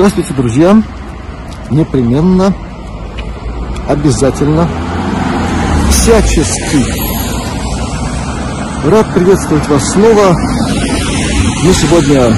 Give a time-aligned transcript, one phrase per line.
[0.00, 0.82] Здравствуйте, друзья!
[1.70, 2.54] Непременно,
[3.86, 4.66] обязательно,
[5.90, 6.82] всячески
[8.88, 10.34] рад приветствовать вас снова.
[11.64, 12.34] Мы сегодня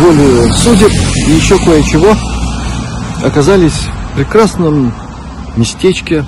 [0.00, 0.90] волею судеб
[1.26, 2.16] и еще кое-чего
[3.22, 3.74] оказались
[4.12, 4.90] в прекрасном
[5.54, 6.24] местечке,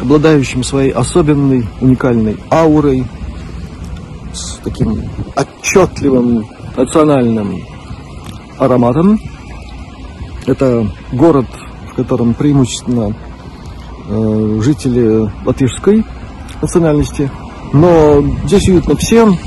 [0.00, 3.06] обладающем своей особенной, уникальной аурой,
[4.32, 7.60] с таким отчетливым национальным
[8.58, 9.20] ароматом.
[10.46, 11.46] Это город,
[11.90, 13.14] в котором преимущественно
[14.08, 16.04] э, жители латышской
[16.60, 17.30] национальности.
[17.72, 19.38] Но здесь уютно всем.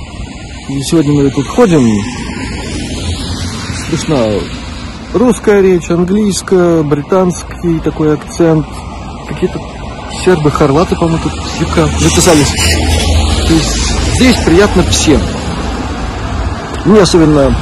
[0.69, 1.87] И сегодня мы тут ходим.
[3.89, 4.27] Слышна
[5.13, 8.65] русская речь, английская, британский такой акцент.
[9.27, 9.59] Какие-то
[10.25, 12.51] сербы, хорваты, по-моему, тут слегка записались.
[13.47, 15.21] То есть здесь приятно всем.
[16.85, 17.55] Мне особенно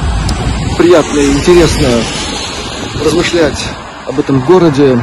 [0.78, 1.88] приятно и интересно
[3.04, 3.68] размышлять
[4.06, 5.02] об этом городе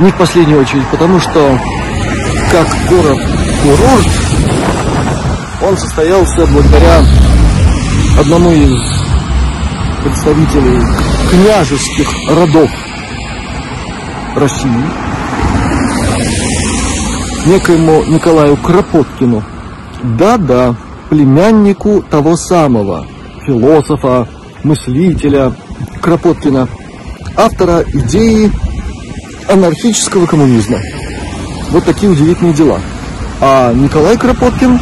[0.00, 1.58] не в последнюю очередь, потому что
[2.50, 4.08] как город-курорт
[5.62, 7.02] он состоялся благодаря
[8.18, 9.04] одному из
[10.02, 10.80] представителей
[11.30, 12.70] княжеских родов
[14.36, 14.84] России,
[17.46, 19.42] некоему Николаю Кропоткину.
[20.02, 20.74] Да-да,
[21.08, 23.06] племяннику того самого
[23.46, 24.28] философа,
[24.64, 25.54] мыслителя
[26.00, 26.68] Кропоткина,
[27.36, 28.50] автора идеи
[29.48, 30.80] анархического коммунизма.
[31.70, 32.80] Вот такие удивительные дела.
[33.40, 34.78] А Николай Кропоткин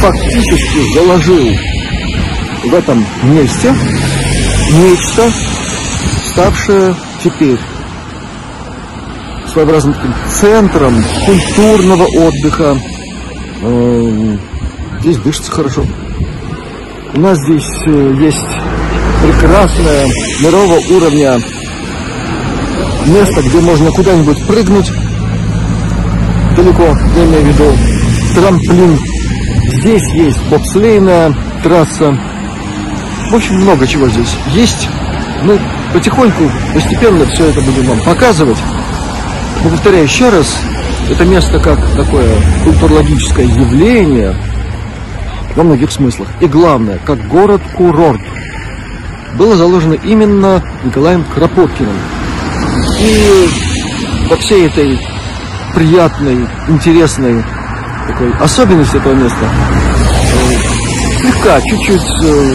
[0.00, 1.56] фактически заложил
[2.64, 3.74] в этом месте
[4.72, 5.30] нечто,
[6.32, 7.58] ставшее теперь
[9.52, 12.78] своеобразным таким центром культурного отдыха.
[13.62, 14.40] Эм,
[15.00, 15.84] здесь дышится хорошо.
[17.14, 18.71] У нас здесь э, есть
[19.22, 20.06] прекрасное
[20.40, 21.40] мирового уровня
[23.06, 24.90] место, где можно куда-нибудь прыгнуть
[26.56, 26.84] далеко,
[27.16, 27.64] я имею в виду
[28.34, 28.98] трамплин.
[29.78, 32.12] Здесь есть бобслейная трасса.
[33.30, 34.88] В общем, много чего здесь есть.
[35.42, 35.58] Мы
[35.92, 36.44] потихоньку,
[36.74, 38.58] постепенно все это будем вам показывать.
[39.62, 40.56] Повторяю еще раз,
[41.10, 42.28] это место как такое
[42.64, 44.36] культурологическое явление
[45.56, 46.28] во многих смыслах.
[46.40, 48.20] И главное, как город-курорт
[49.36, 51.96] было заложено именно Николаем Кропоткиным.
[53.00, 53.48] И
[54.28, 54.98] во всей этой
[55.74, 57.42] приятной, интересной
[58.06, 62.54] такой особенности этого места э, слегка, чуть-чуть э,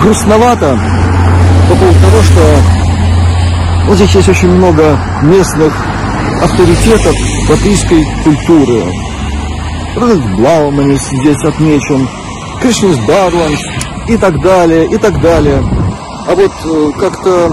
[0.00, 0.78] грустновато
[1.68, 2.76] по поводу того, что
[3.86, 5.72] вот здесь есть очень много местных
[6.42, 7.14] авторитетов
[7.48, 8.84] латвийской культуры.
[10.36, 12.06] Блауманис здесь отмечен,
[12.60, 13.60] Кришнис Барланс,
[14.08, 15.62] и так далее, и так далее.
[16.26, 17.50] А вот э, как-то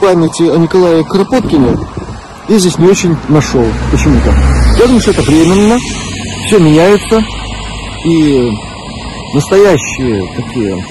[0.00, 1.76] памяти о Николае Кропоткине
[2.48, 4.32] я здесь не очень нашел почему-то.
[4.78, 5.78] Я думаю, что это временно,
[6.46, 7.22] все меняется,
[8.04, 8.50] и
[9.34, 10.82] настоящие такие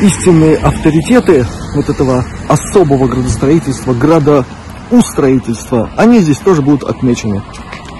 [0.00, 7.42] истинные авторитеты вот этого особого градостроительства, градоустроительства, они здесь тоже будут отмечены.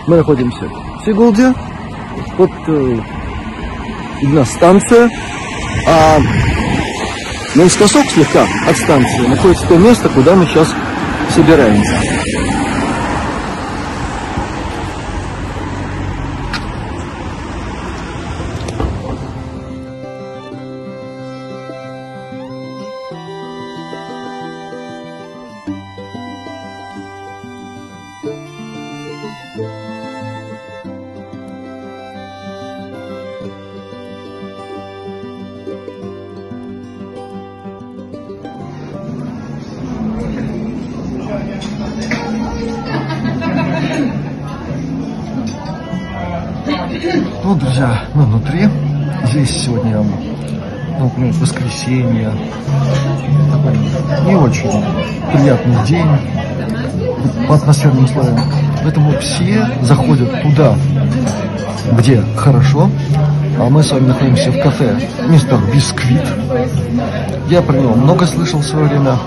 [0.07, 0.69] Мы находимся
[1.01, 1.55] в Сигулде,
[2.37, 2.99] вот э,
[4.21, 5.11] видна станция,
[5.87, 6.19] а
[7.55, 10.69] наискосок слегка от станции находится то место, куда мы сейчас
[11.31, 12.01] собираемся.
[47.43, 48.67] Ну, друзья, мы внутри.
[49.27, 50.03] Здесь сегодня,
[50.99, 52.33] ну, например, воскресенье.
[53.53, 53.77] Такой
[54.27, 54.85] не очень
[55.33, 56.07] приятный день
[57.47, 58.41] по атмосферным условиям.
[58.83, 60.77] Поэтому все заходят туда,
[61.93, 62.91] где хорошо.
[63.59, 64.97] А мы с вами находимся в кафе
[65.29, 66.27] «Мистер Бисквит».
[67.51, 69.19] Я про него много слышал в свое время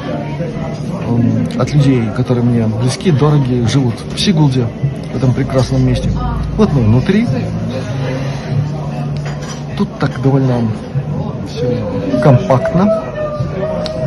[1.59, 4.67] от людей, которые мне близки, дороги, живут в Сигулде,
[5.13, 6.09] в этом прекрасном месте.
[6.57, 7.27] Вот мы внутри.
[9.77, 10.67] Тут так довольно
[11.47, 11.85] все
[12.23, 13.03] компактно.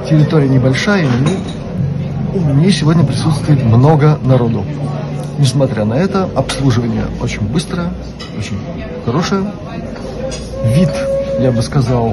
[0.09, 1.31] Территория небольшая, но
[2.35, 4.65] у меня сегодня присутствует много народу.
[5.39, 7.91] Несмотря на это, обслуживание очень быстрое,
[8.37, 8.59] очень
[9.05, 9.53] хорошее.
[10.65, 10.91] Вид,
[11.39, 12.09] я бы сказал,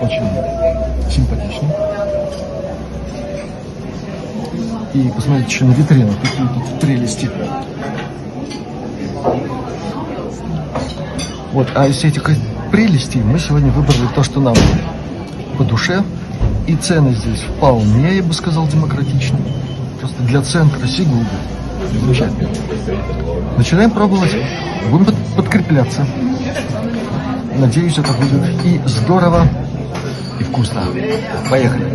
[0.00, 0.28] очень
[1.08, 1.68] симпатичный.
[4.94, 7.30] И посмотрите еще на витрину, какие тут прелести.
[11.56, 12.22] Вот, а из этих
[12.70, 14.54] прелестей мы сегодня выбрали то, что нам
[15.56, 16.04] по душе.
[16.66, 19.40] И цены здесь вполне, я бы сказал, демократичные.
[19.98, 21.24] Просто для центра Сигулды.
[21.98, 22.50] Замечательно.
[23.56, 24.36] Начинаем пробовать.
[24.90, 26.06] Будем подкрепляться.
[27.56, 29.48] Надеюсь, это будет и здорово,
[30.38, 30.82] и вкусно.
[31.48, 31.90] Поехали.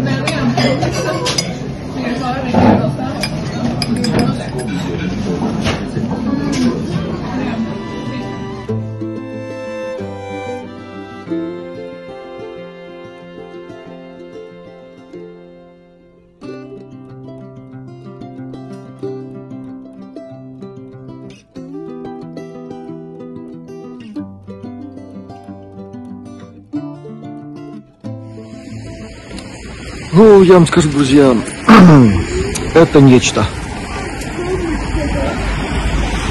[30.43, 31.37] Я вам скажу, друзья,
[32.73, 33.45] это нечто.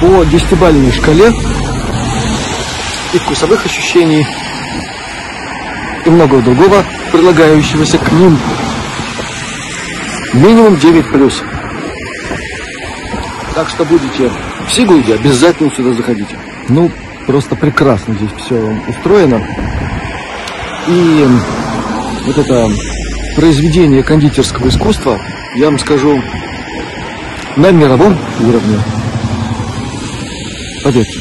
[0.01, 1.31] По десятибалльной шкале
[3.13, 4.27] и вкусовых ощущений,
[6.05, 8.37] и многого другого, прилагающегося к ним,
[10.33, 11.41] минимум 9 плюс.
[13.55, 14.29] Так что будете
[14.67, 16.35] в Сигулде, обязательно сюда заходите.
[16.67, 16.91] Ну,
[17.27, 19.41] просто прекрасно здесь все устроено.
[20.87, 21.27] И
[22.25, 22.69] вот это
[23.35, 25.19] произведение кондитерского искусства,
[25.55, 26.21] я вам скажу,
[27.55, 28.79] на мировом уровне.
[30.83, 31.19] Поверьте,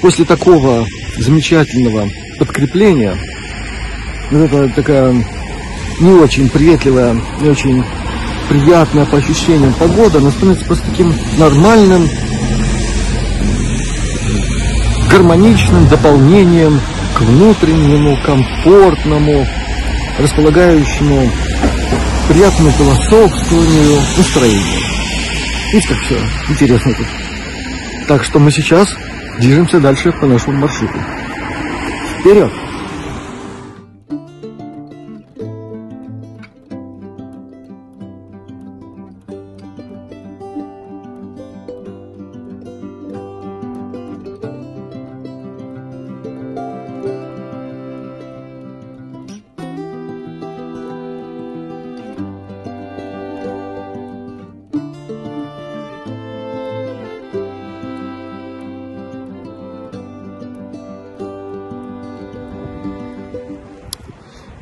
[0.00, 0.86] после такого
[1.16, 3.16] замечательного подкрепления,
[4.30, 5.14] вот это такая
[6.00, 7.82] не очень приветливая, не очень
[8.48, 12.08] приятная по ощущениям погода, она становится просто таким нормальным,
[15.10, 16.80] гармоничным дополнением
[17.14, 19.46] к внутреннему, комфортному,
[20.18, 21.30] располагающему
[22.28, 24.80] приятному философствованию, настроению.
[25.72, 26.18] Видите, как все
[26.48, 27.06] интересно тут.
[28.08, 28.88] Так что мы сейчас
[29.38, 30.98] движемся дальше по нашему маршруту.
[32.20, 32.52] Вперед!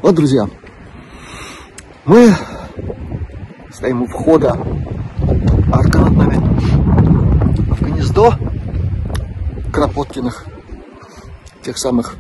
[0.05, 0.47] Вот, друзья,
[2.05, 2.29] мы
[3.73, 4.51] стоим у входа,
[5.73, 6.35] арка над нами,
[7.73, 8.35] в гнездо
[9.73, 10.45] Кропоткиных,
[11.63, 12.17] тех самых.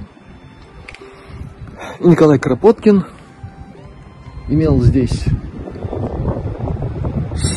[2.00, 3.05] Николай Кропоткин
[4.49, 5.26] имел здесь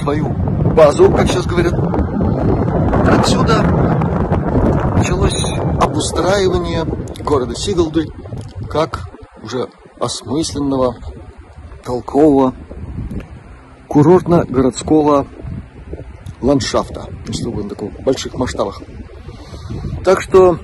[0.01, 0.27] свою
[0.75, 1.73] базу, как сейчас говорят.
[3.17, 3.61] Отсюда
[4.97, 6.83] началось обустраивание
[7.23, 8.07] города Сигалды
[8.69, 9.05] как
[9.41, 10.95] уже осмысленного,
[11.83, 12.53] толкового,
[13.87, 15.27] курортно-городского
[16.41, 18.81] ландшафта, если вы на больших масштабах.
[20.03, 20.59] Так что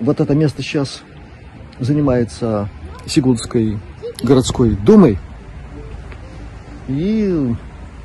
[0.00, 1.02] вот это место сейчас
[1.78, 2.68] занимается
[3.06, 3.78] Сигулдской
[4.22, 5.18] городской думой.
[6.88, 7.54] И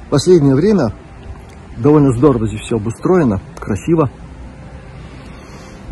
[0.10, 0.94] последнее время
[1.78, 4.10] довольно здорово здесь все обустроено, красиво.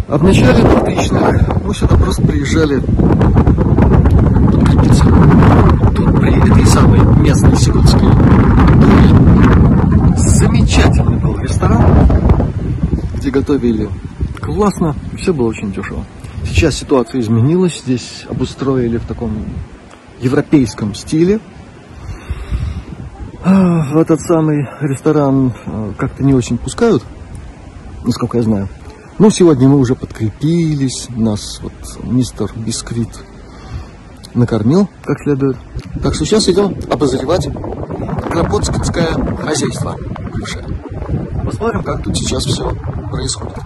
[0.07, 2.81] А в начале 2000-х мы сюда просто приезжали
[5.95, 8.09] Тут при этой самой местной сигутской
[10.17, 11.83] замечательный был ресторан,
[13.15, 13.89] где готовили
[14.41, 16.05] классно, все было очень дешево.
[16.45, 19.31] Сейчас ситуация изменилась, здесь обустроили в таком
[20.19, 21.39] европейском стиле.
[23.43, 27.03] А, в этот самый ресторан а, как-то не очень пускают,
[28.03, 28.69] насколько я знаю.
[29.19, 33.09] Но сегодня мы уже подкрепились, нас вот мистер Бисквит
[34.37, 35.57] накормил как следует.
[36.01, 37.49] Так что сейчас идем обозревать
[38.31, 39.95] Кропоткинское хозяйство
[40.33, 40.65] бывшее.
[41.43, 42.69] Посмотрим, как тут сейчас все
[43.09, 43.57] происходит.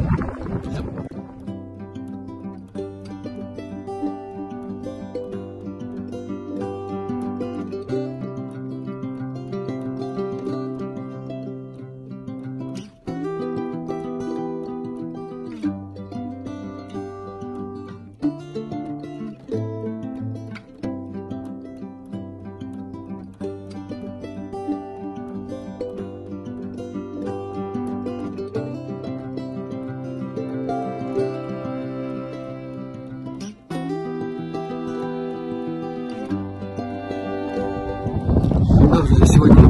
[39.07, 39.67] Сегодня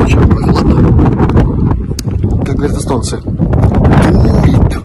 [0.00, 0.76] очень прохладно.
[2.44, 4.78] Как говорят эстонцы, дует.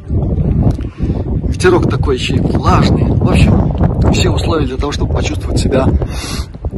[1.49, 3.05] Ветерок такой еще и влажный.
[3.15, 5.87] В общем, все условия для того, чтобы почувствовать себя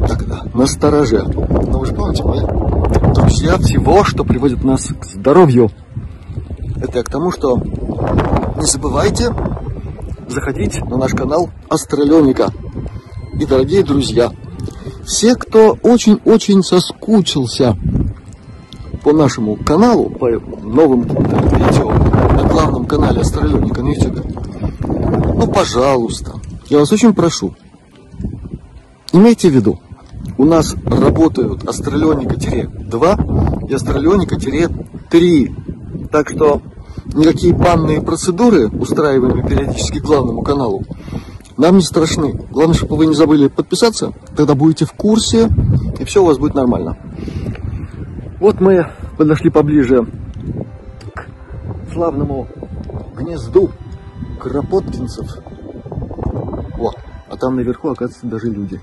[0.06, 1.24] так да, на стороже.
[1.24, 2.42] Но вы же помните, мы
[3.14, 5.70] друзья всего, что приводит нас к здоровью.
[6.76, 9.34] Это я к тому, что не забывайте
[10.28, 12.50] заходить на наш канал Астралёника.
[13.40, 14.30] И, дорогие друзья,
[15.06, 17.76] все, кто очень-очень соскучился
[19.02, 24.24] по нашему каналу, по новым видео на главном канале Астралёника на YouTube,
[24.82, 26.32] ну, пожалуйста,
[26.68, 27.54] я вас очень прошу,
[29.12, 29.80] имейте в виду,
[30.38, 36.08] у нас работают Астралёника-2 и Астралёника-3.
[36.10, 36.62] Так что
[37.14, 40.82] никакие банные процедуры, устраиваемые периодически главному каналу,
[41.56, 42.32] нам не страшны.
[42.50, 45.48] Главное, чтобы вы не забыли подписаться, тогда будете в курсе,
[45.98, 46.96] и все у вас будет нормально.
[48.40, 48.86] Вот мы
[49.16, 50.06] подошли поближе
[51.14, 51.26] к
[51.92, 52.46] славному
[53.16, 53.70] гнезду
[54.40, 55.38] кропоткинцев.
[56.76, 56.96] Вот,
[57.28, 58.80] а там наверху, оказывается, даже люди.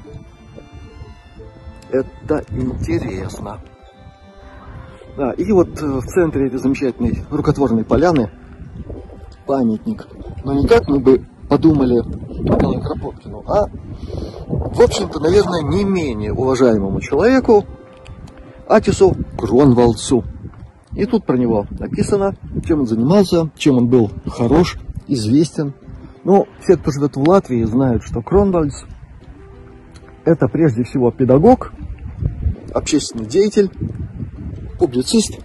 [1.92, 3.60] Это интересно.
[5.16, 8.32] Да, и вот э, в центре этой замечательной рукотворной поляны
[9.46, 10.08] памятник.
[10.44, 12.02] Но не мы бы подумали
[12.42, 13.68] Николаю Кропоткину, а,
[14.48, 17.64] в общем-то, наверное, не менее уважаемому человеку,
[18.68, 20.24] Атису Кронвалдсу.
[20.94, 25.76] И тут про него написано, чем он занимался, чем он был хорош, известен.
[26.24, 28.86] Но все, кто живет в Латвии, знают, что Кронвальдс–
[30.26, 31.72] это прежде всего педагог,
[32.74, 33.70] общественный деятель,
[34.80, 35.38] публицист,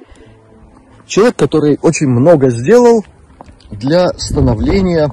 [1.06, 3.04] человек, который очень много сделал
[3.70, 5.12] для становления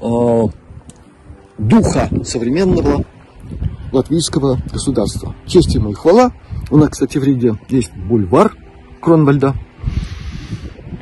[0.00, 0.42] э,
[1.58, 3.04] духа современного
[3.92, 5.34] латвийского государства.
[5.46, 6.32] Честь ему и хвала.
[6.70, 8.54] У нас, кстати, в Риге есть бульвар
[9.00, 9.54] Кронвальда.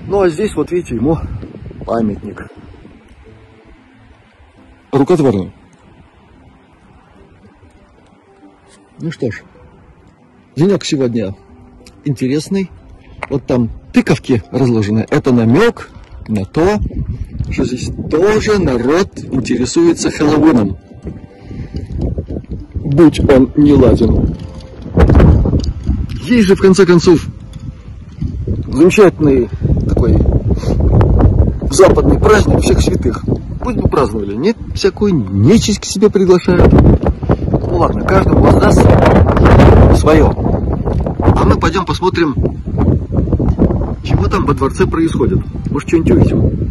[0.07, 1.19] Ну, а здесь, вот видите, ему
[1.85, 2.47] памятник.
[4.91, 5.53] Рукотворный.
[9.01, 9.43] Ну что ж,
[10.57, 11.37] денек сегодня
[12.05, 12.71] интересный.
[13.29, 15.07] Вот там тыковки разложены.
[15.11, 15.91] Это намек
[16.27, 16.79] на то,
[17.51, 20.77] что здесь тоже народ интересуется Хэллоуином.
[22.75, 24.35] Будь он не ладен.
[26.25, 27.27] Есть же, в конце концов,
[28.67, 29.49] замечательный
[29.89, 30.17] такой
[31.71, 33.25] западный праздник всех святых.
[33.61, 34.35] Пусть бы праздновали.
[34.35, 36.73] Нет, всякую нечисть к себе приглашают.
[36.73, 38.81] Ну ладно, каждому воздаст
[39.97, 40.27] свое.
[40.27, 42.35] А мы пойдем посмотрим,
[44.03, 45.39] чего там во дворце происходит.
[45.71, 46.68] Может, что-нибудь увидим.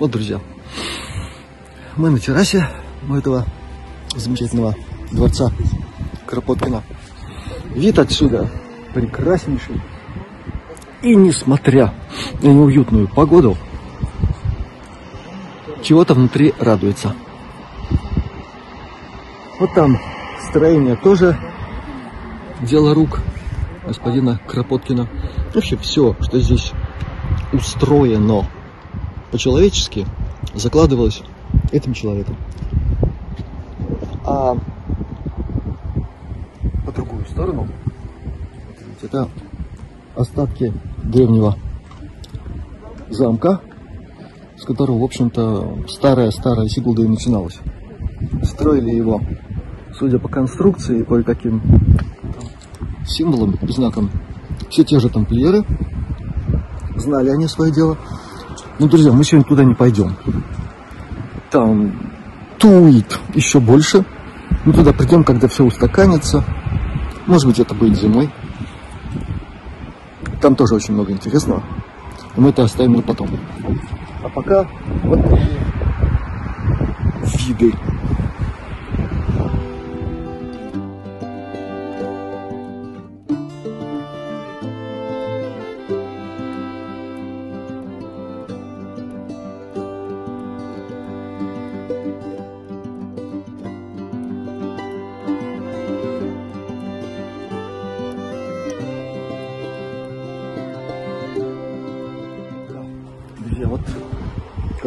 [0.00, 0.40] Вот, друзья,
[1.94, 2.66] мы на террасе
[3.06, 3.44] у этого
[4.16, 4.74] замечательного
[5.12, 5.52] дворца
[6.24, 6.82] Кропоткина.
[7.74, 8.50] Вид отсюда
[8.94, 9.78] прекраснейший.
[11.02, 11.92] И несмотря
[12.42, 13.58] на неуютную погоду,
[15.82, 17.14] чего-то внутри радуется.
[19.58, 19.98] Вот там
[20.48, 21.38] строение тоже
[22.62, 23.20] дело рук
[23.86, 25.10] господина Кропоткина.
[25.54, 26.72] Вообще все, что здесь
[27.52, 28.46] устроено
[29.30, 30.06] по-человечески
[30.54, 31.22] закладывалось
[31.72, 32.36] этим человеком.
[34.24, 34.56] А
[36.84, 37.68] по другую сторону
[39.02, 39.28] это
[40.14, 40.72] остатки
[41.02, 41.56] древнего
[43.08, 43.60] замка,
[44.58, 47.58] с которого, в общем-то, старая-старая Сигулда и начиналась.
[48.42, 49.22] Строили его,
[49.98, 51.62] судя по конструкции, по каким
[53.06, 54.10] символам, знакам,
[54.68, 55.64] все те же тамплиеры,
[56.96, 57.96] знали они свое дело,
[58.80, 60.16] ну, друзья, мы сегодня туда не пойдем.
[61.50, 61.92] Там
[62.58, 64.06] туит еще больше.
[64.64, 66.42] Мы туда придем, когда все устаканится.
[67.26, 68.30] Может быть, это будет зимой.
[70.40, 71.62] Там тоже очень много интересного.
[72.36, 73.28] Но мы это оставим на потом.
[74.24, 74.66] А пока
[75.02, 75.60] вот такие
[77.48, 77.74] виды.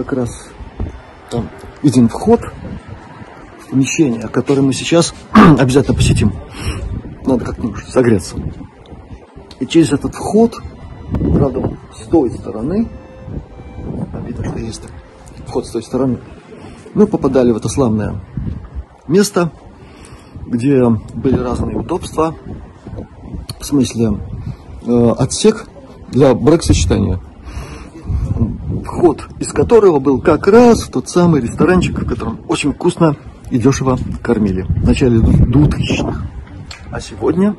[0.04, 0.50] Как раз
[1.30, 1.50] там
[1.82, 2.42] виден вход
[3.60, 6.34] в помещение, которое мы сейчас обязательно посетим.
[7.26, 8.36] Надо как-нибудь согреться.
[9.60, 10.58] И через этот вход,
[11.10, 12.90] правда, с той стороны,
[14.28, 14.82] видно, что есть
[15.48, 16.20] вход с той стороны,
[16.94, 18.22] мы попадали в это славное
[19.08, 19.52] место,
[20.46, 20.84] где
[21.14, 22.36] были разные удобства,
[23.60, 24.20] в смысле
[24.86, 25.68] э, отсек
[26.10, 27.20] для бракосочетания,
[29.04, 33.18] вход из которого был как раз тот самый ресторанчик, в котором очень вкусно
[33.52, 36.26] и дешево кормили в начале 2000-х.
[36.90, 37.54] А сегодня,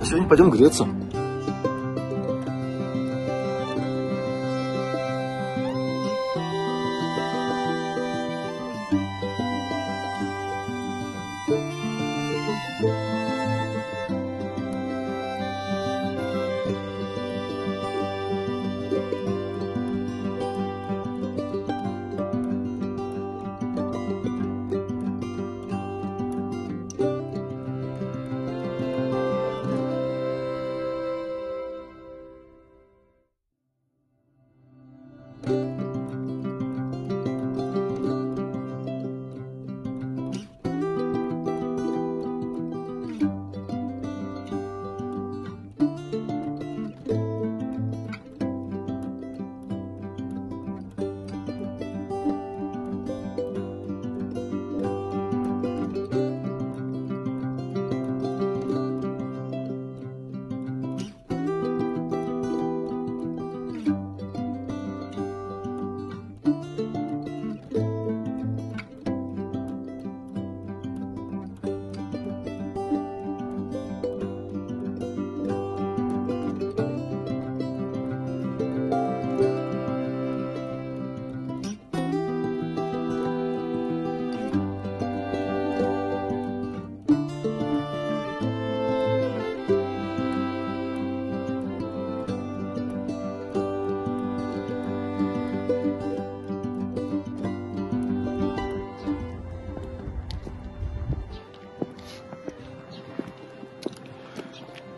[0.00, 0.86] а сегодня пойдем греться.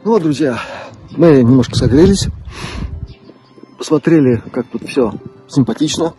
[0.05, 0.61] Ну вот, друзья,
[1.17, 2.29] мы немножко согрелись,
[3.79, 5.15] посмотрели, как тут все
[5.49, 6.13] симпатично.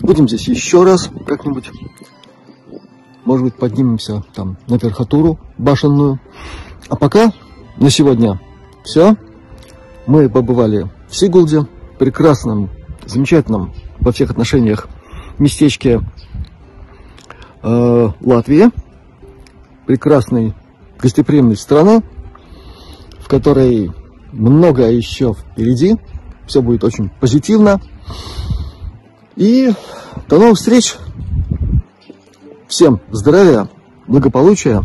[0.00, 1.70] Будем здесь еще раз как-нибудь.
[3.24, 6.20] Может быть, поднимемся там на верхотуру башенную.
[6.90, 7.32] А пока
[7.78, 8.42] на сегодня
[8.84, 9.16] все.
[10.06, 11.66] Мы побывали в Сигулде,
[11.98, 12.68] прекрасном,
[13.06, 14.86] замечательном во всех отношениях
[15.38, 16.02] местечке
[17.62, 18.70] э, Латвии,
[19.86, 20.52] прекрасной
[20.98, 22.02] гостеприимной страны
[23.34, 23.90] которой
[24.30, 25.96] много еще впереди.
[26.46, 27.80] Все будет очень позитивно.
[29.34, 29.72] И
[30.28, 30.94] до новых встреч.
[32.68, 33.68] Всем здравия,
[34.06, 34.84] благополучия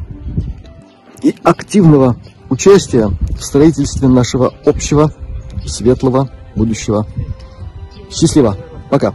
[1.22, 2.18] и активного
[2.50, 5.14] участия в строительстве нашего общего
[5.66, 7.06] светлого будущего.
[8.10, 8.58] Счастливо.
[8.90, 9.14] Пока.